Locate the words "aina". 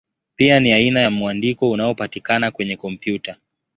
0.73-1.01